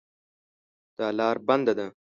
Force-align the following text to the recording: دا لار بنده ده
دا 0.97 1.07
لار 1.17 1.37
بنده 1.47 1.73
ده 1.77 1.85